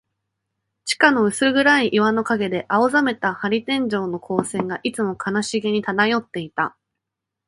[0.85, 6.75] 地下の薄暗い岩の影で、青ざめた玻璃天井の光線が、いつも悲しげに漂っていた。